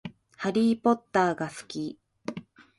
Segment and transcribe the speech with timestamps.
[0.35, 1.99] ハリーポッターが好き